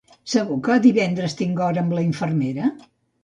[0.31, 2.71] Segur que divendres tinc hora amb la infermera?